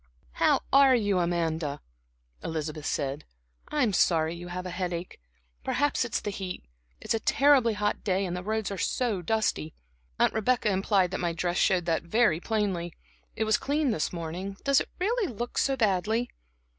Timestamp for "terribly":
7.19-7.73